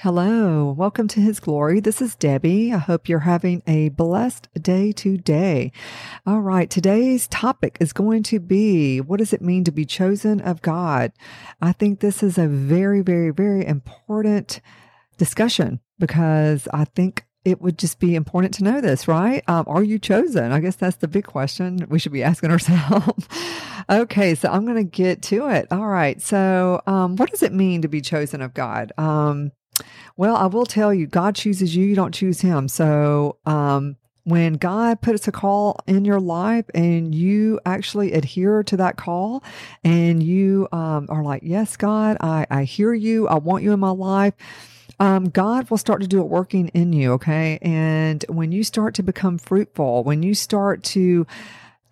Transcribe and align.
Hello, 0.00 0.74
welcome 0.76 1.08
to 1.08 1.20
His 1.20 1.40
Glory. 1.40 1.80
This 1.80 2.02
is 2.02 2.16
Debbie. 2.16 2.70
I 2.70 2.76
hope 2.76 3.08
you're 3.08 3.20
having 3.20 3.62
a 3.66 3.88
blessed 3.88 4.46
day 4.60 4.92
today. 4.92 5.72
All 6.26 6.42
right, 6.42 6.68
today's 6.68 7.26
topic 7.28 7.78
is 7.80 7.94
going 7.94 8.22
to 8.24 8.38
be 8.38 9.00
what 9.00 9.20
does 9.20 9.32
it 9.32 9.40
mean 9.40 9.64
to 9.64 9.72
be 9.72 9.86
chosen 9.86 10.42
of 10.42 10.60
God? 10.60 11.12
I 11.62 11.72
think 11.72 12.00
this 12.00 12.22
is 12.22 12.36
a 12.36 12.46
very, 12.46 13.00
very, 13.00 13.30
very 13.30 13.64
important 13.64 14.60
discussion 15.16 15.80
because 15.98 16.68
I 16.74 16.84
think 16.84 17.24
it 17.46 17.62
would 17.62 17.78
just 17.78 17.98
be 17.98 18.14
important 18.14 18.52
to 18.54 18.64
know 18.64 18.82
this, 18.82 19.08
right? 19.08 19.42
Um, 19.48 19.64
are 19.66 19.82
you 19.82 19.98
chosen? 19.98 20.52
I 20.52 20.60
guess 20.60 20.76
that's 20.76 20.96
the 20.96 21.08
big 21.08 21.24
question 21.24 21.86
we 21.88 21.98
should 21.98 22.12
be 22.12 22.22
asking 22.22 22.50
ourselves. 22.50 23.26
okay, 23.88 24.34
so 24.34 24.50
I'm 24.50 24.66
going 24.66 24.76
to 24.76 24.84
get 24.84 25.22
to 25.22 25.48
it. 25.48 25.68
All 25.70 25.86
right. 25.86 26.20
So, 26.20 26.82
um, 26.86 27.16
what 27.16 27.30
does 27.30 27.42
it 27.42 27.54
mean 27.54 27.80
to 27.80 27.88
be 27.88 28.02
chosen 28.02 28.42
of 28.42 28.52
God? 28.52 28.92
Um, 28.98 29.52
well, 30.16 30.36
I 30.36 30.46
will 30.46 30.66
tell 30.66 30.94
you, 30.94 31.06
God 31.06 31.34
chooses 31.34 31.76
you, 31.76 31.84
you 31.84 31.94
don't 31.94 32.14
choose 32.14 32.40
him. 32.40 32.68
So, 32.68 33.36
um, 33.44 33.96
when 34.26 34.54
God 34.54 35.02
puts 35.02 35.28
a 35.28 35.32
call 35.32 35.78
in 35.86 36.04
your 36.04 36.18
life 36.18 36.64
and 36.74 37.14
you 37.14 37.60
actually 37.64 38.12
adhere 38.12 38.64
to 38.64 38.76
that 38.78 38.96
call 38.96 39.44
and 39.84 40.20
you 40.20 40.66
um, 40.72 41.06
are 41.08 41.22
like, 41.22 41.42
Yes, 41.44 41.76
God, 41.76 42.16
I, 42.20 42.44
I 42.50 42.64
hear 42.64 42.92
you. 42.92 43.28
I 43.28 43.36
want 43.36 43.62
you 43.62 43.72
in 43.72 43.78
my 43.78 43.90
life. 43.90 44.34
Um, 44.98 45.28
God 45.28 45.70
will 45.70 45.78
start 45.78 46.00
to 46.00 46.08
do 46.08 46.20
it 46.20 46.26
working 46.26 46.68
in 46.68 46.92
you. 46.92 47.12
Okay. 47.12 47.60
And 47.62 48.24
when 48.28 48.50
you 48.50 48.64
start 48.64 48.94
to 48.94 49.04
become 49.04 49.38
fruitful, 49.38 50.02
when 50.02 50.24
you 50.24 50.34
start 50.34 50.82
to 50.84 51.24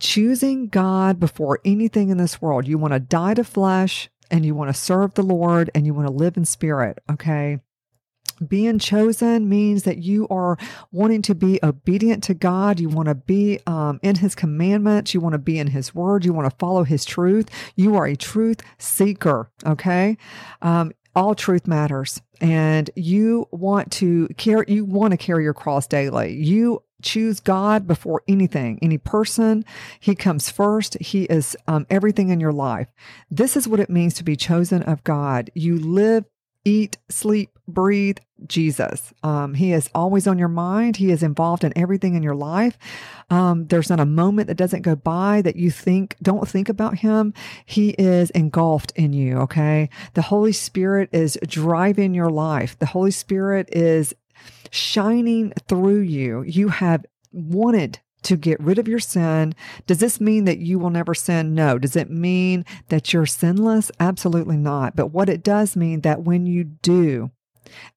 choosing 0.00 0.66
God 0.66 1.20
before 1.20 1.60
anything 1.64 2.08
in 2.08 2.18
this 2.18 2.42
world, 2.42 2.66
you 2.66 2.78
want 2.78 2.94
to 2.94 3.00
die 3.00 3.34
to 3.34 3.44
flesh 3.44 4.10
and 4.28 4.44
you 4.44 4.56
want 4.56 4.74
to 4.74 4.80
serve 4.80 5.14
the 5.14 5.22
Lord 5.22 5.70
and 5.72 5.86
you 5.86 5.94
want 5.94 6.08
to 6.08 6.12
live 6.12 6.36
in 6.36 6.44
spirit. 6.44 6.98
Okay 7.08 7.60
being 8.34 8.78
chosen 8.78 9.48
means 9.48 9.84
that 9.84 9.98
you 9.98 10.26
are 10.28 10.56
wanting 10.92 11.22
to 11.22 11.34
be 11.34 11.58
obedient 11.62 12.22
to 12.24 12.34
God. 12.34 12.80
You 12.80 12.88
want 12.88 13.08
to 13.08 13.14
be 13.14 13.60
um, 13.66 14.00
in 14.02 14.16
His 14.16 14.34
commandments. 14.34 15.14
You 15.14 15.20
want 15.20 15.34
to 15.34 15.38
be 15.38 15.58
in 15.58 15.68
His 15.68 15.94
word. 15.94 16.24
You 16.24 16.32
want 16.32 16.50
to 16.50 16.56
follow 16.58 16.84
His 16.84 17.04
truth. 17.04 17.48
You 17.76 17.96
are 17.96 18.06
a 18.06 18.16
truth 18.16 18.60
seeker. 18.78 19.50
Okay. 19.66 20.16
Um, 20.62 20.92
all 21.16 21.34
truth 21.34 21.66
matters 21.66 22.20
and 22.40 22.90
you 22.96 23.46
want 23.52 23.90
to 23.92 24.28
carry 24.36 24.64
you 24.68 24.84
want 24.84 25.12
to 25.12 25.16
carry 25.16 25.44
your 25.44 25.54
cross 25.54 25.86
daily 25.86 26.34
you 26.34 26.82
choose 27.02 27.38
god 27.40 27.86
before 27.86 28.22
anything 28.26 28.78
any 28.82 28.98
person 28.98 29.64
he 30.00 30.14
comes 30.14 30.50
first 30.50 30.96
he 31.00 31.24
is 31.24 31.56
um, 31.68 31.86
everything 31.90 32.30
in 32.30 32.40
your 32.40 32.52
life 32.52 32.88
this 33.30 33.56
is 33.56 33.68
what 33.68 33.80
it 33.80 33.90
means 33.90 34.14
to 34.14 34.24
be 34.24 34.36
chosen 34.36 34.82
of 34.82 35.04
god 35.04 35.50
you 35.54 35.78
live 35.78 36.24
eat, 36.64 36.98
sleep, 37.08 37.50
breathe 37.66 38.18
Jesus. 38.46 39.12
Um, 39.22 39.54
he 39.54 39.72
is 39.72 39.88
always 39.94 40.26
on 40.26 40.38
your 40.38 40.48
mind. 40.48 40.96
He 40.96 41.10
is 41.10 41.22
involved 41.22 41.64
in 41.64 41.72
everything 41.76 42.14
in 42.14 42.22
your 42.22 42.34
life. 42.34 42.76
Um, 43.30 43.66
there's 43.66 43.90
not 43.90 44.00
a 44.00 44.06
moment 44.06 44.48
that 44.48 44.56
doesn't 44.56 44.82
go 44.82 44.96
by 44.96 45.42
that 45.42 45.56
you 45.56 45.70
think, 45.70 46.16
don't 46.22 46.48
think 46.48 46.68
about 46.68 46.98
him. 46.98 47.32
He 47.64 47.90
is 47.90 48.30
engulfed 48.30 48.92
in 48.96 49.12
you. 49.12 49.38
Okay. 49.38 49.88
The 50.14 50.22
Holy 50.22 50.52
Spirit 50.52 51.10
is 51.12 51.38
driving 51.46 52.14
your 52.14 52.30
life. 52.30 52.78
The 52.78 52.86
Holy 52.86 53.10
Spirit 53.10 53.68
is 53.72 54.14
shining 54.70 55.52
through 55.68 56.00
you. 56.00 56.42
You 56.42 56.68
have 56.68 57.06
wanted 57.32 58.00
to 58.24 58.36
get 58.36 58.60
rid 58.60 58.78
of 58.78 58.88
your 58.88 58.98
sin. 58.98 59.54
Does 59.86 59.98
this 59.98 60.20
mean 60.20 60.44
that 60.44 60.58
you 60.58 60.78
will 60.78 60.90
never 60.90 61.14
sin? 61.14 61.54
No. 61.54 61.78
Does 61.78 61.96
it 61.96 62.10
mean 62.10 62.64
that 62.88 63.12
you're 63.12 63.26
sinless? 63.26 63.90
Absolutely 64.00 64.56
not. 64.56 64.96
But 64.96 65.08
what 65.08 65.28
it 65.28 65.42
does 65.42 65.76
mean 65.76 66.00
that 66.02 66.22
when 66.22 66.46
you 66.46 66.64
do, 66.64 67.30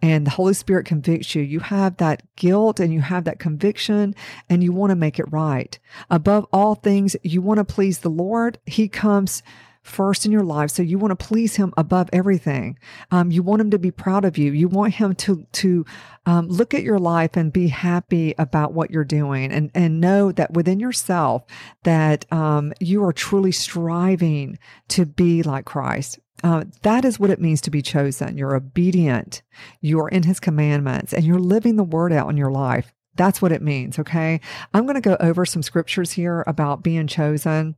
and 0.02 0.25
the 0.25 0.31
Holy 0.31 0.53
Spirit 0.53 0.86
convicts 0.86 1.36
you, 1.36 1.42
you 1.42 1.59
have 1.59 1.98
that 1.98 2.23
guilt 2.36 2.80
and 2.80 2.94
you 2.94 3.02
have 3.02 3.25
that 3.25 3.39
conviction 3.39 4.16
and 4.50 4.64
you 4.64 4.72
want 4.72 4.92
to 4.92 4.95
make 4.95 5.20
it 5.20 5.31
right. 5.31 5.78
Above 6.09 6.45
all 6.52 6.75
things, 6.75 7.16
you 7.23 7.42
want 7.42 7.58
to 7.58 7.66
please 7.66 7.99
the 7.99 8.10
Lord. 8.10 8.60
He 8.66 8.87
comes 8.87 9.43
first 9.87 10.25
in 10.25 10.31
your 10.31 10.43
life. 10.43 10.71
So 10.71 10.83
you 10.83 10.98
want 10.98 11.17
to 11.17 11.25
please 11.25 11.55
him 11.55 11.73
above 11.77 12.09
everything. 12.14 12.77
Um, 13.11 13.31
you 13.31 13.43
want 13.43 13.61
him 13.61 13.71
to 13.71 13.80
be 13.80 13.92
proud 13.92 14.25
of 14.25 14.37
you. 14.37 14.52
You 14.52 14.67
want 14.67 14.95
him 14.95 15.15
to, 15.15 15.45
to, 15.52 15.86
um, 16.25 16.48
look 16.48 16.73
at 16.73 16.83
your 16.83 16.99
life 16.99 17.37
and 17.37 17.53
be 17.53 17.70
happy 17.70 18.36
about 18.37 18.73
what 18.73 18.92
you're 18.92 19.03
doing 19.03 19.52
and, 19.52 19.71
and 19.73 20.02
know 20.02 20.31
that 20.33 20.53
within 20.53 20.80
yourself 20.80 21.43
that, 21.83 22.31
um, 22.31 22.73
you 22.80 23.03
are 23.03 23.14
truly 23.14 23.52
striving 23.52 24.59
to 24.89 25.05
be 25.05 25.43
like 25.43 25.65
Christ. 25.65 26.19
Uh, 26.43 26.65
that 26.83 27.04
is 27.04 27.19
what 27.19 27.30
it 27.30 27.42
means 27.42 27.61
to 27.61 27.71
be 27.71 27.81
chosen. 27.81 28.37
You're 28.37 28.55
obedient. 28.55 29.42
You're 29.81 30.09
in 30.09 30.23
his 30.23 30.39
commandments 30.39 31.14
and 31.14 31.25
you're 31.25 31.39
living 31.39 31.75
the 31.75 31.83
word 31.83 32.14
out 32.14 32.30
in 32.30 32.37
your 32.37 32.52
life. 32.52 32.93
That's 33.15 33.42
what 33.42 33.52
it 33.52 33.61
means. 33.61 33.98
Okay. 33.98 34.39
I'm 34.73 34.86
going 34.86 34.95
to 34.95 35.02
go 35.02 35.17
over 35.19 35.45
some 35.45 35.64
scriptures 35.64 36.11
here 36.11 36.43
about 36.45 36.83
being 36.83 37.08
chosen. 37.08 37.75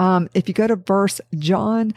Um, 0.00 0.30
if 0.32 0.48
you 0.48 0.54
go 0.54 0.66
to 0.66 0.76
verse 0.76 1.20
John 1.38 1.92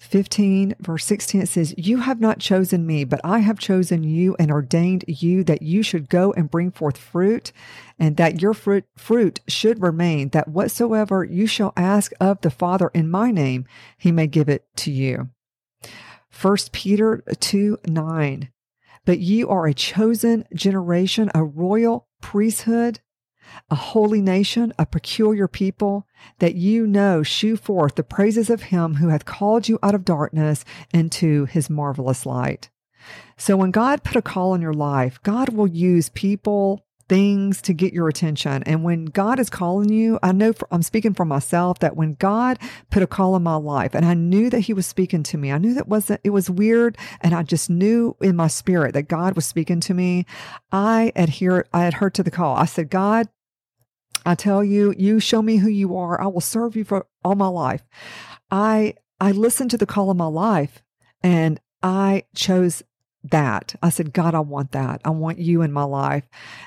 15, 0.00 0.74
verse 0.80 1.04
16, 1.04 1.42
it 1.42 1.48
says, 1.48 1.74
You 1.76 1.98
have 1.98 2.18
not 2.18 2.40
chosen 2.40 2.86
me, 2.86 3.04
but 3.04 3.20
I 3.22 3.38
have 3.38 3.58
chosen 3.58 4.02
you 4.02 4.34
and 4.38 4.50
ordained 4.50 5.04
you 5.06 5.44
that 5.44 5.62
you 5.62 5.82
should 5.82 6.08
go 6.08 6.32
and 6.32 6.50
bring 6.50 6.72
forth 6.72 6.96
fruit, 6.96 7.52
and 7.98 8.16
that 8.16 8.40
your 8.40 8.54
fruit, 8.54 8.84
fruit 8.96 9.40
should 9.46 9.82
remain, 9.82 10.30
that 10.30 10.48
whatsoever 10.48 11.22
you 11.22 11.46
shall 11.46 11.74
ask 11.76 12.10
of 12.18 12.40
the 12.40 12.50
Father 12.50 12.90
in 12.94 13.08
my 13.08 13.30
name, 13.30 13.66
he 13.98 14.10
may 14.10 14.26
give 14.26 14.48
it 14.48 14.64
to 14.76 14.90
you. 14.90 15.28
1 16.40 16.56
Peter 16.72 17.22
2 17.38 17.78
9. 17.86 18.48
But 19.04 19.18
ye 19.18 19.44
are 19.44 19.66
a 19.66 19.74
chosen 19.74 20.46
generation, 20.54 21.30
a 21.34 21.44
royal 21.44 22.08
priesthood, 22.20 23.00
a 23.70 23.74
holy 23.74 24.20
nation, 24.20 24.72
a 24.78 24.86
peculiar 24.86 25.48
people, 25.48 26.06
that 26.38 26.54
you 26.54 26.86
know 26.86 27.22
shew 27.22 27.56
forth 27.56 27.94
the 27.94 28.02
praises 28.02 28.50
of 28.50 28.64
him 28.64 28.94
who 28.94 29.08
hath 29.08 29.24
called 29.24 29.68
you 29.68 29.78
out 29.82 29.94
of 29.94 30.04
darkness 30.04 30.64
into 30.92 31.44
his 31.46 31.70
marvelous 31.70 32.26
light. 32.26 32.70
So 33.36 33.56
when 33.56 33.70
God 33.70 34.04
put 34.04 34.16
a 34.16 34.22
call 34.22 34.54
in 34.54 34.62
your 34.62 34.74
life, 34.74 35.20
God 35.22 35.48
will 35.50 35.66
use 35.66 36.08
people, 36.10 36.84
things 37.12 37.60
to 37.60 37.74
get 37.74 37.92
your 37.92 38.08
attention. 38.08 38.62
And 38.62 38.82
when 38.82 39.04
God 39.04 39.38
is 39.38 39.50
calling 39.50 39.90
you, 39.90 40.18
I 40.22 40.32
know 40.32 40.54
for, 40.54 40.66
I'm 40.70 40.82
speaking 40.82 41.12
for 41.12 41.26
myself 41.26 41.78
that 41.80 41.94
when 41.94 42.14
God 42.14 42.58
put 42.90 43.02
a 43.02 43.06
call 43.06 43.36
in 43.36 43.42
my 43.42 43.56
life 43.56 43.94
and 43.94 44.06
I 44.06 44.14
knew 44.14 44.48
that 44.48 44.60
he 44.60 44.72
was 44.72 44.86
speaking 44.86 45.22
to 45.24 45.36
me, 45.36 45.52
I 45.52 45.58
knew 45.58 45.74
that 45.74 45.88
wasn't, 45.88 46.22
it 46.24 46.30
was 46.30 46.48
weird. 46.48 46.96
And 47.20 47.34
I 47.34 47.42
just 47.42 47.68
knew 47.68 48.16
in 48.22 48.34
my 48.34 48.46
spirit 48.46 48.94
that 48.94 49.08
God 49.08 49.36
was 49.36 49.44
speaking 49.44 49.78
to 49.80 49.92
me. 49.92 50.24
I 50.72 51.12
adhere, 51.14 51.66
I 51.70 51.84
adhered 51.84 52.14
to 52.14 52.22
the 52.22 52.30
call. 52.30 52.56
I 52.56 52.64
said, 52.64 52.88
God, 52.88 53.28
I 54.24 54.34
tell 54.34 54.64
you, 54.64 54.94
you 54.96 55.20
show 55.20 55.42
me 55.42 55.58
who 55.58 55.68
you 55.68 55.94
are. 55.94 56.18
I 56.18 56.28
will 56.28 56.40
serve 56.40 56.76
you 56.76 56.84
for 56.84 57.06
all 57.22 57.34
my 57.34 57.48
life. 57.48 57.82
I, 58.50 58.94
I 59.20 59.32
listened 59.32 59.70
to 59.72 59.76
the 59.76 59.84
call 59.84 60.10
of 60.10 60.16
my 60.16 60.28
life 60.28 60.82
and 61.22 61.60
I 61.82 62.24
chose 62.34 62.82
that. 63.24 63.74
I 63.82 63.90
said, 63.90 64.12
God, 64.12 64.34
I 64.34 64.40
want 64.40 64.72
that. 64.72 65.00
I 65.04 65.10
want 65.10 65.38
you 65.38 65.62
in 65.62 65.72
my 65.72 65.84
life. 65.84 66.24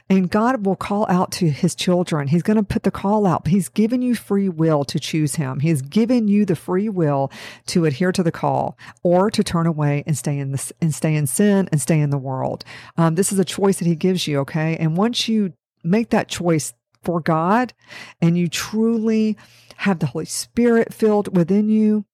And 0.10 0.30
God 0.30 0.66
will 0.66 0.76
call 0.76 1.06
out 1.10 1.32
to 1.34 1.50
his 1.50 1.76
children. 1.76 2.28
He's 2.28 2.44
going 2.44 2.58
to 2.58 2.64
put 2.64 2.84
the 2.84 2.92
call 2.92 3.26
out. 3.26 3.48
He's 3.48 3.70
given 3.70 4.02
you 4.02 4.16
free 4.16 4.50
will 4.50 4.86
to 4.86 5.00
choose 5.00 5.36
him. 5.36 5.60
He's 5.60 5.82
given 5.82 6.28
you 6.28 6.46
the 6.46 6.56
free 6.56 6.90
will 6.90 7.32
to 7.68 7.86
adhere 7.86 8.12
to 8.14 8.24
the 8.24 8.32
call 8.32 8.78
or 9.04 9.30
to 9.32 9.44
turn 9.44 9.68
away 9.68 10.04
and 10.08 10.18
stay 10.18 10.38
in 10.38 10.52
this 10.52 10.72
and 10.82 10.94
stay 10.94 11.16
in 11.16 11.28
sin 11.28 11.68
and 11.72 11.82
stay 11.82 12.00
in 12.00 12.10
the 12.10 12.18
world. 12.18 12.64
Um, 12.98 13.16
this 13.16 13.32
is 13.32 13.40
a 13.40 13.46
choice 13.46 13.80
that 13.80 13.88
he 13.88 13.96
gives 13.96 14.28
you. 14.28 14.40
Okay. 14.40 14.78
And 14.78 14.96
once 14.96 15.28
you 15.28 15.54
make 15.84 16.10
that 16.10 16.30
choice 16.30 16.74
for 17.04 17.20
God 17.20 17.74
and 18.22 18.38
you 18.38 18.48
truly 18.48 19.38
have 19.78 20.00
the 20.00 20.08
Holy 20.08 20.26
Spirit 20.26 20.94
filled 20.94 21.36
within 21.36 21.70
you 21.70 22.06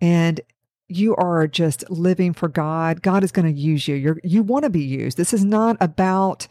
and 0.00 0.40
you 0.88 1.16
are 1.16 1.46
just 1.46 1.88
living 1.90 2.32
for 2.32 2.48
God, 2.48 3.02
God 3.02 3.24
is 3.24 3.32
going 3.32 3.52
to 3.52 3.60
use 3.60 3.88
you. 3.88 3.94
You're, 3.94 4.18
you 4.22 4.42
want 4.42 4.64
to 4.64 4.70
be 4.70 4.82
used. 4.82 5.16
This 5.16 5.32
is 5.32 5.44
not 5.44 5.76
about, 5.80 6.46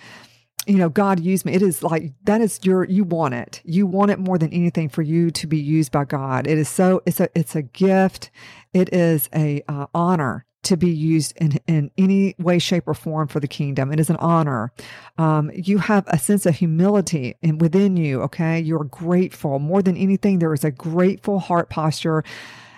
you 0.66 0.78
know, 0.78 0.90
God 0.90 1.19
used 1.19 1.46
me. 1.46 1.54
It 1.54 1.62
is 1.62 1.84
like 1.84 2.13
that 2.24 2.42
is 2.42 2.60
your, 2.63 2.84
you 2.86 3.04
want 3.04 3.34
it. 3.36 3.62
You 3.63 3.86
want 3.86 4.12
it 4.12 4.19
more 4.19 4.38
than 4.38 4.52
anything 4.52 4.90
for 4.90 5.02
you 5.02 5.30
to 5.31 5.48
be 5.48 5.60
used 5.60 5.92
by 5.92 6.06
God. 6.06 6.48
It 6.48 6.58
is 6.58 6.69
so, 6.69 7.02
it's 7.06 7.19
a, 7.19 7.30
it's 7.36 7.56
a 7.56 7.62
gift. 7.62 8.31
It 8.74 8.94
is 8.94 9.30
a 9.36 9.62
uh, 9.68 9.88
honor 9.94 10.46
to 10.63 10.78
be 10.78 10.90
used 10.90 11.36
in, 11.38 11.60
in 11.68 11.92
any 11.98 12.36
way, 12.40 12.58
shape, 12.58 12.88
or 12.88 12.94
form 12.94 13.28
for 13.28 13.42
the 13.42 13.48
kingdom. 13.48 13.92
It 13.92 14.00
is 14.00 14.10
an 14.10 14.16
honor. 14.16 14.72
Um, 15.18 15.52
you 15.54 15.78
have 15.78 16.06
a 16.08 16.18
sense 16.18 16.46
of 16.46 16.56
humility 16.56 17.36
in, 17.42 17.58
within 17.58 17.98
you. 17.98 18.22
Okay. 18.24 18.62
You're 18.62 18.86
grateful 18.86 19.60
more 19.60 19.81
than 19.81 19.98
anything. 19.98 20.40
There 20.40 20.54
is 20.54 20.63
a 20.63 20.72
grateful 20.72 21.40
heart 21.40 21.69
posture 21.69 22.24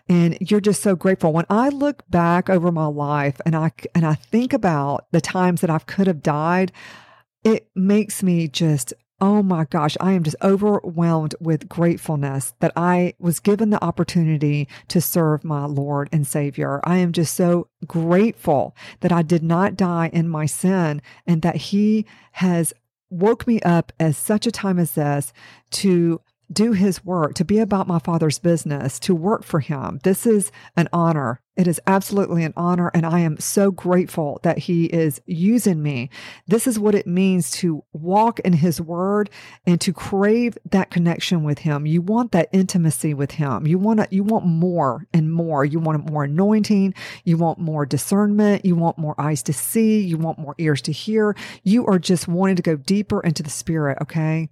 and 0.07 0.37
you're 0.39 0.61
just 0.61 0.81
so 0.81 0.95
grateful. 0.95 1.33
When 1.33 1.45
I 1.49 1.69
look 1.69 2.03
back 2.09 2.49
over 2.49 2.71
my 2.71 2.85
life 2.85 3.39
and 3.45 3.55
I, 3.55 3.71
and 3.93 4.05
I 4.05 4.15
think 4.15 4.53
about 4.53 5.07
the 5.11 5.21
times 5.21 5.61
that 5.61 5.69
I 5.69 5.79
could 5.79 6.07
have 6.07 6.21
died, 6.21 6.71
it 7.43 7.67
makes 7.75 8.23
me 8.23 8.47
just 8.47 8.93
oh 9.21 9.41
my 9.41 9.63
gosh, 9.65 9.95
I 10.01 10.11
am 10.11 10.23
just 10.23 10.35
overwhelmed 10.41 11.35
with 11.39 11.69
gratefulness 11.69 12.53
that 12.59 12.73
I 12.75 13.13
was 13.17 13.39
given 13.39 13.69
the 13.69 13.83
opportunity 13.83 14.67
to 14.89 14.99
serve 14.99 15.43
my 15.43 15.65
Lord 15.65 16.09
and 16.11 16.27
Savior. 16.27 16.81
I 16.83 16.97
am 16.97 17.13
just 17.13 17.33
so 17.33 17.69
grateful 17.87 18.75
that 18.99 19.11
I 19.11 19.21
did 19.21 19.41
not 19.41 19.77
die 19.77 20.09
in 20.11 20.27
my 20.27 20.45
sin 20.45 21.01
and 21.25 21.41
that 21.43 21.55
He 21.55 22.05
has 22.33 22.73
woke 23.09 23.47
me 23.47 23.61
up 23.61 23.93
at 23.99 24.15
such 24.15 24.45
a 24.47 24.51
time 24.51 24.79
as 24.79 24.91
this 24.91 25.31
to 25.71 26.19
do 26.51 26.73
his 26.73 27.03
work, 27.03 27.33
to 27.35 27.45
be 27.45 27.59
about 27.59 27.87
my 27.87 27.99
father's 27.99 28.39
business, 28.39 28.99
to 28.99 29.15
work 29.15 29.43
for 29.43 29.59
him. 29.59 29.99
This 30.03 30.25
is 30.25 30.51
an 30.75 30.89
honor. 30.93 31.41
It 31.55 31.67
is 31.67 31.79
absolutely 31.87 32.43
an 32.43 32.53
honor. 32.57 32.91
And 32.93 33.05
I 33.05 33.19
am 33.19 33.39
so 33.39 33.71
grateful 33.71 34.39
that 34.43 34.57
he 34.57 34.85
is 34.85 35.21
using 35.25 35.81
me. 35.81 36.09
This 36.47 36.67
is 36.67 36.77
what 36.77 36.95
it 36.95 37.07
means 37.07 37.49
to 37.51 37.83
walk 37.93 38.39
in 38.41 38.53
his 38.53 38.81
word 38.81 39.29
and 39.65 39.79
to 39.81 39.93
crave 39.93 40.57
that 40.69 40.91
connection 40.91 41.43
with 41.43 41.59
him. 41.59 41.85
You 41.85 42.01
want 42.01 42.33
that 42.33 42.49
intimacy 42.51 43.13
with 43.13 43.31
him. 43.31 43.65
You 43.65 43.79
want 43.79 44.01
to, 44.01 44.07
you 44.11 44.23
want 44.23 44.45
more 44.45 45.07
and 45.13 45.31
more. 45.31 45.63
You 45.63 45.79
want 45.79 46.11
more 46.11 46.25
anointing. 46.25 46.93
You 47.23 47.37
want 47.37 47.59
more 47.59 47.85
discernment. 47.85 48.65
You 48.65 48.75
want 48.75 48.97
more 48.97 49.15
eyes 49.17 49.41
to 49.43 49.53
see. 49.53 50.01
You 50.01 50.17
want 50.17 50.39
more 50.39 50.55
ears 50.57 50.81
to 50.83 50.91
hear. 50.91 51.37
You 51.63 51.85
are 51.85 51.99
just 51.99 52.27
wanting 52.27 52.57
to 52.57 52.63
go 52.63 52.75
deeper 52.75 53.21
into 53.21 53.43
the 53.43 53.49
spirit. 53.49 53.97
Okay. 54.01 54.49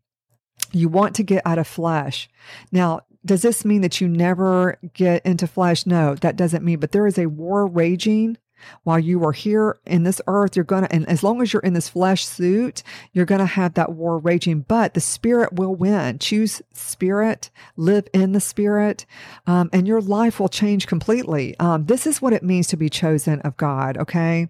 You 0.74 0.90
want 0.90 1.16
to 1.16 1.24
get 1.24 1.46
out 1.46 1.60
of 1.60 1.68
flesh. 1.68 2.30
Now, 2.72 3.02
does 3.26 3.42
this 3.42 3.64
mean 3.64 3.82
that 3.82 4.02
you 4.02 4.08
never 4.08 4.78
get 4.94 5.26
into 5.26 5.48
flesh? 5.48 5.86
No, 5.86 6.16
that 6.16 6.36
doesn't 6.36 6.66
mean, 6.66 6.80
but 6.80 6.92
there 6.92 7.08
is 7.08 7.18
a 7.18 7.28
war 7.28 7.66
raging 7.66 8.38
while 8.84 9.00
you 9.00 9.24
are 9.24 9.32
here 9.32 9.78
in 9.86 10.04
this 10.04 10.22
earth. 10.28 10.56
You're 10.56 10.66
going 10.66 10.84
to, 10.84 10.94
and 10.94 11.08
as 11.08 11.24
long 11.24 11.42
as 11.42 11.54
you're 11.54 11.62
in 11.62 11.74
this 11.74 11.90
flesh 11.90 12.26
suit, 12.26 12.84
you're 13.12 13.26
going 13.26 13.40
to 13.40 13.46
have 13.46 13.76
that 13.76 13.94
war 13.94 14.18
raging, 14.18 14.62
but 14.62 14.94
the 14.94 15.02
spirit 15.02 15.54
will 15.54 15.76
win. 15.76 16.20
Choose 16.20 16.62
spirit, 16.74 17.50
live 17.78 18.08
in 18.14 18.34
the 18.34 18.42
spirit, 18.42 19.06
um, 19.48 19.70
and 19.74 19.88
your 19.88 20.02
life 20.02 20.40
will 20.40 20.50
change 20.50 20.88
completely. 20.88 21.58
Um, 21.60 21.86
this 21.86 22.08
is 22.08 22.22
what 22.22 22.34
it 22.34 22.44
means 22.44 22.68
to 22.68 22.78
be 22.78 22.90
chosen 22.90 23.40
of 23.42 23.58
God. 23.58 23.98
Okay. 23.98 24.50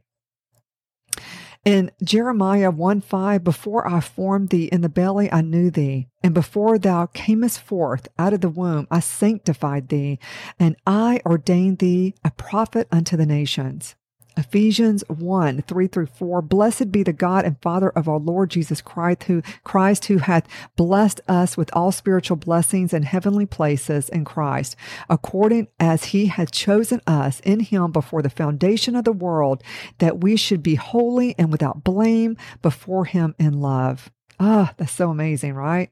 In 1.65 1.92
Jeremiah 2.04 2.71
1 2.71 3.00
5, 3.00 3.42
before 3.42 3.88
I 3.88 4.01
formed 4.01 4.50
thee 4.50 4.65
in 4.65 4.81
the 4.81 4.89
belly, 4.89 5.31
I 5.31 5.39
knew 5.39 5.71
thee. 5.71 6.10
And 6.21 6.33
before 6.33 6.77
thou 6.77 7.06
camest 7.06 7.62
forth 7.62 8.10
out 8.19 8.33
of 8.33 8.42
the 8.42 8.50
womb, 8.50 8.86
I 8.92 9.00
sanctified 9.00 9.88
thee, 9.88 10.19
and 10.60 10.75
I 10.86 11.21
ordained 11.25 11.80
thee 11.80 12.15
a 12.24 12.31
prophet 12.31 12.89
unto 12.92 13.15
the 13.15 13.25
nations. 13.25 13.95
Ephesians 14.38 15.03
1 15.07 15.62
3 15.62 15.88
through 15.88 16.06
4. 16.07 16.41
Blessed 16.41 16.91
be 16.91 17.03
the 17.03 17.13
God 17.13 17.45
and 17.45 17.62
Father 17.62 17.89
of 17.89 18.07
our 18.07 18.19
Lord 18.19 18.50
Jesus 18.50 18.81
Christ, 18.81 19.24
who 19.24 19.41
Christ 19.63 20.06
who 20.06 20.18
hath 20.18 20.47
blessed 20.75 21.21
us 21.27 21.57
with 21.57 21.69
all 21.74 21.91
spiritual 21.91 22.38
blessings 22.38 22.94
in 22.94 23.03
heavenly 23.03 23.45
places 23.45 24.09
in 24.09 24.25
Christ, 24.25 24.75
according 25.09 25.68
as 25.80 26.06
he 26.06 26.27
hath 26.27 26.51
chosen 26.51 27.01
us 27.06 27.39
in 27.41 27.62
him 27.62 27.91
before 27.91 28.21
the 28.21 28.30
foundation 28.30 28.95
of 28.95 29.06
the 29.06 29.12
world, 29.12 29.63
that 30.00 30.21
we 30.21 30.35
should 30.35 30.63
be 30.63 30.75
holy 30.75 31.35
and 31.38 31.51
without 31.51 31.83
blame 31.83 32.38
before 32.62 33.06
him 33.06 33.35
in 33.39 33.59
love. 33.62 34.12
Ah, 34.39 34.69
oh, 34.71 34.75
that's 34.77 34.91
so 34.91 35.09
amazing, 35.09 35.53
right? 35.53 35.91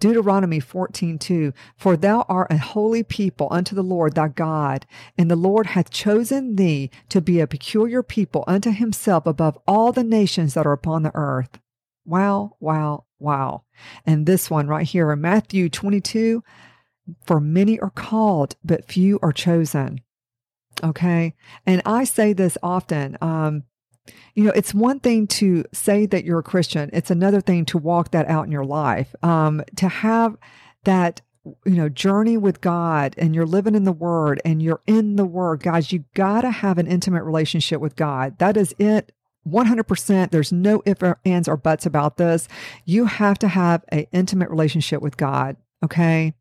Deuteronomy 0.00 0.60
14:2 0.60 1.52
For 1.76 1.96
thou 1.96 2.24
art 2.28 2.50
a 2.50 2.58
holy 2.58 3.02
people 3.02 3.48
unto 3.50 3.74
the 3.74 3.82
Lord 3.82 4.14
thy 4.14 4.28
God, 4.28 4.86
and 5.16 5.30
the 5.30 5.36
Lord 5.36 5.66
hath 5.66 5.90
chosen 5.90 6.56
thee 6.56 6.90
to 7.08 7.20
be 7.20 7.38
a 7.40 7.46
peculiar 7.46 8.02
people 8.02 8.44
unto 8.46 8.70
himself 8.70 9.26
above 9.26 9.58
all 9.66 9.92
the 9.92 10.04
nations 10.04 10.54
that 10.54 10.66
are 10.66 10.72
upon 10.72 11.02
the 11.02 11.14
earth. 11.14 11.58
Wow, 12.04 12.56
wow, 12.58 13.04
wow. 13.18 13.62
And 14.04 14.26
this 14.26 14.50
one 14.50 14.66
right 14.66 14.86
here 14.86 15.12
in 15.12 15.20
Matthew 15.20 15.68
22 15.68 16.42
For 17.24 17.40
many 17.40 17.78
are 17.80 17.90
called, 17.90 18.56
but 18.64 18.88
few 18.88 19.18
are 19.22 19.32
chosen. 19.32 20.00
Okay. 20.82 21.34
And 21.66 21.82
I 21.84 22.04
say 22.04 22.32
this 22.32 22.58
often. 22.62 23.16
Um, 23.20 23.64
you 24.34 24.44
know, 24.44 24.52
it's 24.54 24.74
one 24.74 25.00
thing 25.00 25.26
to 25.26 25.64
say 25.72 26.06
that 26.06 26.24
you're 26.24 26.40
a 26.40 26.42
Christian, 26.44 26.90
it's 26.92 27.10
another 27.10 27.40
thing 27.40 27.64
to 27.66 27.78
walk 27.78 28.10
that 28.12 28.28
out 28.28 28.46
in 28.46 28.52
your 28.52 28.64
life. 28.64 29.14
Um, 29.22 29.62
to 29.76 29.88
have 29.88 30.36
that 30.84 31.20
you 31.64 31.74
know 31.74 31.88
journey 31.88 32.36
with 32.36 32.60
god 32.60 33.16
and 33.18 33.34
you're 33.34 33.44
living 33.44 33.74
in 33.74 33.82
the 33.82 33.90
word 33.90 34.40
and 34.44 34.62
you're 34.62 34.80
in 34.86 35.16
the 35.16 35.24
word 35.24 35.60
guys 35.60 35.90
you 35.90 36.04
got 36.14 36.42
to 36.42 36.50
have 36.52 36.78
an 36.78 36.86
intimate 36.86 37.24
relationship 37.24 37.80
with 37.80 37.96
god. 37.96 38.38
That 38.38 38.56
is 38.56 38.74
it. 38.78 39.12
100% 39.44 40.30
there's 40.30 40.52
no 40.52 40.82
ifs 40.86 41.18
ands 41.24 41.48
or 41.48 41.56
buts 41.56 41.84
about 41.84 42.16
this. 42.16 42.46
You 42.84 43.06
have 43.06 43.40
to 43.40 43.48
have 43.48 43.84
an 43.88 44.06
intimate 44.12 44.50
relationship 44.50 45.02
with 45.02 45.16
god 45.16 45.56
okay? 45.84 46.32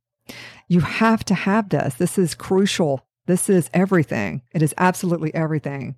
You 0.68 0.81
have 0.81 1.25
to 1.25 1.34
have 1.34 1.69
this. 1.69 1.96
This 1.96 2.18
is 2.18 2.36
crucial. 2.36 3.06
This 3.25 3.50
is 3.50 3.69
everything. 3.74 4.44
It 4.54 4.62
is 4.62 4.74
absolutely 4.78 5.34
everything 5.34 5.96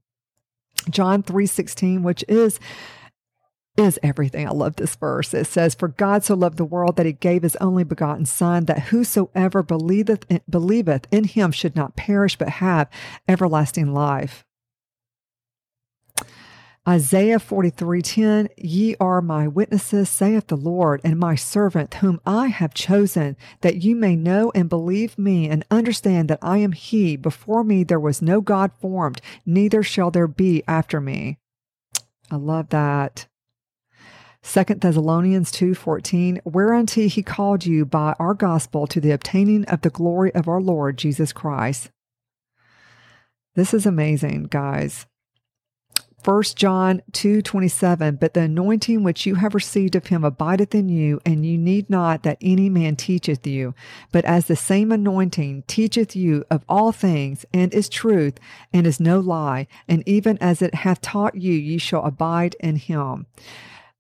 John 0.90 1.24
3:16, 1.24 2.02
which 2.04 2.24
is 2.28 2.60
is 3.75 4.00
everything. 4.04 4.48
I 4.48 4.52
love 4.52 4.75
this 4.75 4.96
verse. 4.96 5.34
It 5.34 5.48
says, 5.48 5.74
For 5.74 5.88
God 5.88 6.24
so 6.24 6.36
loved 6.36 6.58
the 6.58 6.66
world 6.66 6.96
that 6.98 7.08
he 7.08 7.14
gave 7.14 7.42
his 7.42 7.56
only 7.56 7.84
begotten 7.84 8.25
Son, 8.25 8.66
that 8.66 8.84
whosoever 8.84 9.64
believeth 9.64 10.25
in, 10.30 10.42
believeth 10.48 11.08
in 11.10 11.24
him 11.24 11.52
should 11.52 11.75
not 11.75 11.96
perish, 11.96 12.38
but 12.38 12.50
have 12.50 12.88
everlasting 13.28 13.92
life. 13.92 14.46
Isaiah 16.88 17.39
43:10 17.39 18.50
Ye 18.57 18.97
are 19.00 19.21
my 19.21 19.47
witnesses 19.47 20.09
saith 20.09 20.47
the 20.47 20.57
Lord 20.57 21.00
and 21.06 21.18
my 21.18 21.33
servant 21.33 21.94
whom 21.95 22.19
I 22.25 22.47
have 22.47 22.74
chosen 22.74 23.38
that 23.62 23.81
you 23.81 23.95
may 23.95 24.18
know 24.18 24.51
and 24.53 24.68
believe 24.68 25.18
me 25.18 25.47
and 25.47 25.63
understand 25.71 26.30
that 26.30 26.39
I 26.41 26.57
am 26.57 26.74
he 26.74 27.15
before 27.15 27.63
me 27.63 27.85
there 27.85 28.01
was 28.01 28.21
no 28.21 28.41
god 28.41 28.74
formed 28.74 29.21
neither 29.45 29.81
shall 29.81 30.12
there 30.12 30.27
be 30.27 30.62
after 30.68 31.00
me. 31.00 31.38
I 32.30 32.35
love 32.35 32.68
that. 32.69 33.27
Second 34.41 34.81
Thessalonians 34.81 35.53
2:14 35.53 36.41
Whereunto 36.44 37.07
he 37.07 37.24
called 37.24 37.65
you 37.65 37.86
by 37.86 38.13
our 38.19 38.33
gospel 38.33 38.88
to 38.88 39.00
the 39.00 39.12
obtaining 39.12 39.63
of 39.65 39.81
the 39.81 39.89
glory 39.89 40.36
of 40.36 40.50
our 40.50 40.59
Lord 40.59 40.97
Jesus 40.97 41.31
Christ. 41.31 41.91
This 43.56 43.74
is 43.74 43.86
amazing, 43.86 44.47
guys. 44.50 45.06
1 46.24 46.44
John 46.56 47.02
2 47.12 47.42
27, 47.42 48.16
but 48.16 48.34
the 48.34 48.42
anointing 48.42 49.04
which 49.04 49.25
you 49.25 49.36
have 49.36 49.54
received 49.54 49.96
of 49.96 50.08
him 50.08 50.24
abideth 50.24 50.74
in 50.74 50.88
you, 50.88 51.20
and 51.25 51.46
you 51.46 51.58
need 51.58 51.90
not 51.90 52.24
that 52.24 52.38
any 52.42 52.70
man 52.70 52.96
teacheth 52.96 53.46
you, 53.46 53.75
but 54.12 54.24
as 54.24 54.46
the 54.46 54.56
same 54.56 54.92
anointing 54.92 55.64
teacheth 55.68 56.16
you 56.16 56.46
of 56.50 56.64
all 56.70 56.92
things, 56.92 57.46
and 57.54 57.74
is 57.74 57.90
truth, 57.90 58.40
and 58.72 58.88
is 58.88 59.00
no 59.00 59.20
lie, 59.20 59.68
and 59.88 60.02
even 60.08 60.38
as 60.40 60.62
it 60.62 60.75
hath 60.75 61.02
taught 61.02 61.36
you, 61.36 61.54
ye 61.54 61.78
shall 61.78 62.06
abide 62.06 62.56
in 62.62 62.78
him. 62.78 63.25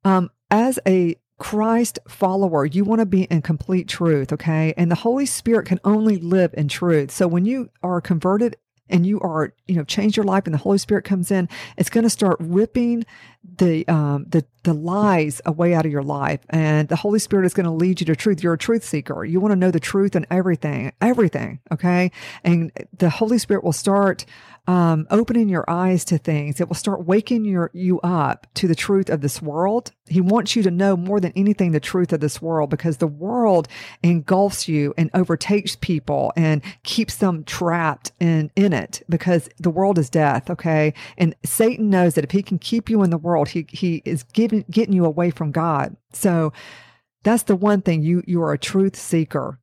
Um, 0.05 0.31
as 0.49 0.79
a 0.87 1.17
Christ 1.39 1.99
follower, 2.07 2.65
you 2.65 2.85
want 2.85 2.99
to 2.99 3.05
be 3.05 3.23
in 3.23 3.41
complete 3.41 3.87
truth, 3.89 4.31
okay? 4.31 4.73
And 4.77 4.89
the 4.89 4.95
Holy 4.95 5.25
Spirit 5.25 5.65
can 5.65 5.79
only 5.83 6.17
live 6.17 6.53
in 6.53 6.69
truth. 6.69 7.11
So 7.11 7.27
when 7.27 7.43
you 7.43 7.69
are 7.81 7.99
converted 7.99 8.55
and 8.89 9.05
you 9.05 9.19
are, 9.21 9.53
you 9.67 9.75
know, 9.75 9.83
change 9.83 10.17
your 10.17 10.25
life 10.25 10.45
and 10.45 10.53
the 10.53 10.59
Holy 10.59 10.77
Spirit 10.77 11.05
comes 11.05 11.31
in, 11.31 11.47
it's 11.77 11.89
going 11.89 12.03
to 12.03 12.09
start 12.09 12.37
ripping 12.39 13.05
the, 13.57 13.87
um, 13.87 14.25
the, 14.27 14.45
the 14.63 14.73
lies 14.73 15.41
away 15.45 15.73
out 15.73 15.85
of 15.85 15.91
your 15.91 16.03
life. 16.03 16.41
And 16.49 16.89
the 16.89 16.95
Holy 16.95 17.19
Spirit 17.19 17.45
is 17.45 17.53
going 17.53 17.65
to 17.65 17.71
lead 17.71 17.99
you 17.99 18.05
to 18.05 18.15
truth. 18.15 18.43
You're 18.43 18.53
a 18.53 18.57
truth 18.57 18.83
seeker. 18.83 19.23
You 19.25 19.39
want 19.39 19.51
to 19.51 19.55
know 19.55 19.71
the 19.71 19.79
truth 19.79 20.15
and 20.15 20.25
everything, 20.29 20.93
everything. 21.01 21.59
Okay. 21.71 22.11
And 22.43 22.71
the 22.97 23.09
Holy 23.09 23.37
Spirit 23.37 23.63
will 23.63 23.73
start, 23.73 24.25
um, 24.65 25.07
opening 25.09 25.49
your 25.49 25.69
eyes 25.69 26.05
to 26.05 26.17
things. 26.17 26.61
It 26.61 26.69
will 26.69 26.75
start 26.75 27.05
waking 27.05 27.43
your, 27.43 27.69
you 27.73 27.99
up 27.99 28.47
to 28.55 28.67
the 28.67 28.75
truth 28.75 29.09
of 29.09 29.19
this 29.19 29.41
world. 29.41 29.91
He 30.07 30.21
wants 30.21 30.55
you 30.55 30.63
to 30.63 30.71
know 30.71 30.95
more 30.95 31.19
than 31.19 31.33
anything 31.35 31.71
the 31.71 31.81
truth 31.81 32.13
of 32.13 32.21
this 32.21 32.41
world 32.41 32.69
because 32.69 32.97
the 32.97 33.07
world 33.07 33.67
engulfs 34.03 34.67
you 34.67 34.93
and 34.97 35.09
overtakes 35.13 35.75
people 35.75 36.31
and 36.37 36.61
keeps 36.83 37.17
them 37.17 37.43
trapped 37.43 38.13
in, 38.21 38.51
in 38.55 38.71
it 38.71 39.01
because 39.09 39.49
the 39.59 39.69
world 39.69 39.97
is 39.97 40.09
death. 40.09 40.49
Okay. 40.49 40.93
And 41.17 41.35
Satan 41.43 41.89
knows 41.89 42.15
that 42.15 42.23
if 42.23 42.31
he 42.31 42.41
can 42.41 42.57
keep 42.57 42.89
you 42.89 43.03
in 43.03 43.09
the 43.09 43.17
world, 43.17 43.49
he, 43.49 43.65
he 43.69 44.01
is 44.05 44.23
giving, 44.23 44.63
getting 44.71 44.93
you 44.93 45.03
away 45.03 45.29
from 45.29 45.51
God. 45.51 45.97
So 46.13 46.53
that's 47.23 47.43
the 47.43 47.55
one 47.57 47.81
thing 47.81 48.01
you, 48.01 48.23
you 48.25 48.41
are 48.41 48.53
a 48.53 48.57
truth 48.57 48.95
seeker. 48.95 49.59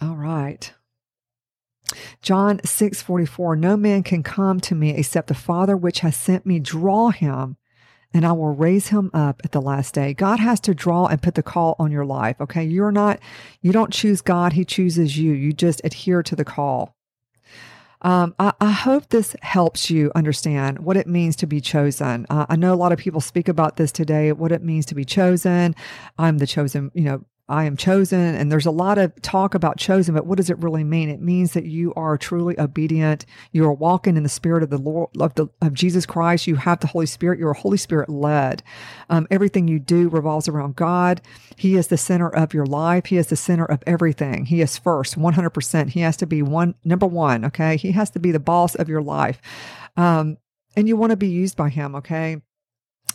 All 0.00 0.16
right. 0.16 0.72
John 2.22 2.58
6:44 2.58 3.58
No 3.58 3.76
man 3.76 4.02
can 4.02 4.22
come 4.22 4.60
to 4.60 4.74
me 4.74 4.90
except 4.90 5.28
the 5.28 5.34
Father 5.34 5.76
which 5.76 6.00
has 6.00 6.16
sent 6.16 6.44
me 6.46 6.58
draw 6.58 7.10
him 7.10 7.56
and 8.12 8.26
I 8.26 8.32
will 8.32 8.54
raise 8.54 8.88
him 8.88 9.10
up 9.14 9.40
at 9.44 9.52
the 9.52 9.60
last 9.60 9.94
day. 9.94 10.14
God 10.14 10.40
has 10.40 10.58
to 10.60 10.74
draw 10.74 11.06
and 11.06 11.22
put 11.22 11.34
the 11.36 11.42
call 11.42 11.76
on 11.78 11.92
your 11.92 12.04
life, 12.04 12.40
okay? 12.40 12.64
You're 12.64 12.92
not 12.92 13.20
you 13.62 13.72
don't 13.72 13.92
choose 13.92 14.20
God, 14.20 14.52
he 14.52 14.64
chooses 14.64 15.16
you. 15.16 15.32
You 15.32 15.52
just 15.52 15.80
adhere 15.84 16.22
to 16.24 16.36
the 16.36 16.44
call. 16.44 16.94
Um, 18.02 18.34
I, 18.38 18.54
I, 18.62 18.70
hope 18.70 19.10
this 19.10 19.36
helps 19.42 19.90
you 19.90 20.10
understand 20.14 20.78
what 20.78 20.96
it 20.96 21.06
means 21.06 21.36
to 21.36 21.46
be 21.46 21.60
chosen. 21.60 22.24
Uh, 22.30 22.46
I 22.48 22.56
know 22.56 22.72
a 22.72 22.74
lot 22.74 22.92
of 22.92 22.98
people 22.98 23.20
speak 23.20 23.46
about 23.46 23.76
this 23.76 23.92
today, 23.92 24.32
what 24.32 24.52
it 24.52 24.62
means 24.62 24.86
to 24.86 24.94
be 24.94 25.04
chosen. 25.04 25.76
I'm 26.16 26.38
the 26.38 26.46
chosen, 26.46 26.90
you 26.94 27.02
know, 27.02 27.24
I 27.50 27.64
am 27.64 27.76
chosen. 27.76 28.20
And 28.20 28.50
there's 28.50 28.64
a 28.64 28.70
lot 28.70 28.96
of 28.96 29.20
talk 29.22 29.54
about 29.54 29.76
chosen, 29.76 30.14
but 30.14 30.24
what 30.24 30.36
does 30.36 30.50
it 30.50 30.58
really 30.58 30.84
mean? 30.84 31.10
It 31.10 31.20
means 31.20 31.52
that 31.54 31.66
you 31.66 31.92
are 31.94 32.16
truly 32.16 32.58
obedient. 32.58 33.26
You 33.50 33.64
are 33.64 33.72
walking 33.72 34.16
in 34.16 34.22
the 34.22 34.28
spirit 34.28 34.62
of 34.62 34.70
the 34.70 34.78
Lord, 34.78 35.10
of, 35.18 35.34
the, 35.34 35.48
of 35.60 35.74
Jesus 35.74 36.06
Christ. 36.06 36.46
You 36.46 36.54
have 36.54 36.78
the 36.78 36.86
Holy 36.86 37.06
Spirit. 37.06 37.40
You're 37.40 37.50
a 37.50 37.58
Holy 37.58 37.76
Spirit 37.76 38.08
led. 38.08 38.62
Um, 39.08 39.26
everything 39.32 39.66
you 39.66 39.80
do 39.80 40.08
revolves 40.08 40.46
around 40.46 40.76
God. 40.76 41.20
He 41.56 41.74
is 41.74 41.88
the 41.88 41.96
center 41.96 42.28
of 42.28 42.54
your 42.54 42.66
life. 42.66 43.06
He 43.06 43.16
is 43.16 43.26
the 43.26 43.36
center 43.36 43.64
of 43.64 43.82
everything. 43.84 44.44
He 44.44 44.60
is 44.60 44.78
first, 44.78 45.18
100%. 45.18 45.88
He 45.90 46.00
has 46.00 46.16
to 46.18 46.26
be 46.26 46.42
one, 46.42 46.76
number 46.84 47.06
one. 47.06 47.44
Okay. 47.46 47.76
He 47.76 47.90
has 47.92 48.10
to 48.10 48.20
be 48.20 48.30
the 48.30 48.38
boss 48.38 48.76
of 48.76 48.88
your 48.88 49.02
life. 49.02 49.40
Um, 49.96 50.38
and 50.76 50.86
you 50.86 50.96
want 50.96 51.10
to 51.10 51.16
be 51.16 51.28
used 51.28 51.56
by 51.56 51.68
him. 51.68 51.96
Okay. 51.96 52.40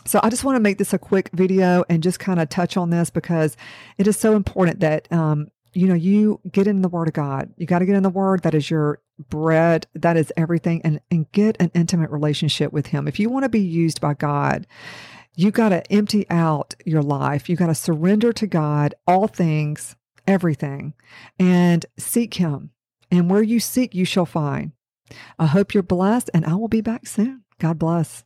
So 0.07 0.19
I 0.21 0.29
just 0.29 0.43
want 0.43 0.55
to 0.55 0.61
make 0.61 0.77
this 0.77 0.93
a 0.93 0.99
quick 0.99 1.29
video 1.33 1.83
and 1.89 2.03
just 2.03 2.19
kind 2.19 2.39
of 2.39 2.49
touch 2.49 2.77
on 2.77 2.91
this 2.91 3.09
because 3.09 3.57
it 3.97 4.07
is 4.07 4.17
so 4.17 4.35
important 4.35 4.79
that 4.81 5.11
um, 5.11 5.47
you 5.73 5.87
know 5.87 5.95
you 5.95 6.39
get 6.51 6.67
in 6.67 6.81
the 6.81 6.89
Word 6.89 7.07
of 7.07 7.13
God. 7.13 7.51
You 7.57 7.65
got 7.65 7.79
to 7.79 7.85
get 7.85 7.95
in 7.95 8.03
the 8.03 8.09
Word. 8.09 8.43
That 8.43 8.53
is 8.53 8.69
your 8.69 9.01
bread. 9.29 9.87
That 9.95 10.15
is 10.15 10.31
everything, 10.37 10.81
and 10.83 11.01
and 11.09 11.31
get 11.31 11.57
an 11.59 11.71
intimate 11.73 12.11
relationship 12.11 12.71
with 12.71 12.87
Him. 12.87 13.07
If 13.07 13.19
you 13.19 13.29
want 13.29 13.43
to 13.43 13.49
be 13.49 13.59
used 13.59 13.99
by 13.99 14.13
God, 14.13 14.67
you 15.35 15.51
got 15.51 15.69
to 15.69 15.91
empty 15.91 16.29
out 16.29 16.75
your 16.85 17.01
life. 17.01 17.49
You 17.49 17.55
got 17.55 17.67
to 17.67 17.75
surrender 17.75 18.31
to 18.33 18.47
God 18.47 18.93
all 19.07 19.27
things, 19.27 19.95
everything, 20.27 20.93
and 21.39 21.85
seek 21.97 22.35
Him. 22.35 22.71
And 23.11 23.29
where 23.29 23.43
you 23.43 23.59
seek, 23.59 23.95
you 23.95 24.05
shall 24.05 24.25
find. 24.25 24.71
I 25.37 25.47
hope 25.47 25.73
you're 25.73 25.83
blessed, 25.83 26.29
and 26.33 26.45
I 26.45 26.55
will 26.55 26.67
be 26.67 26.81
back 26.81 27.07
soon. 27.07 27.43
God 27.59 27.79
bless. 27.79 28.23